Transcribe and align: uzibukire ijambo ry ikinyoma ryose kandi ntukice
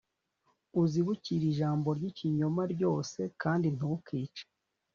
uzibukire 0.81 1.43
ijambo 1.51 1.87
ry 1.97 2.03
ikinyoma 2.11 2.63
ryose 2.73 3.19
kandi 3.41 3.67
ntukice 3.75 4.43